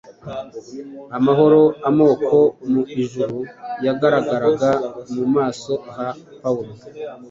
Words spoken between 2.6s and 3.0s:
mu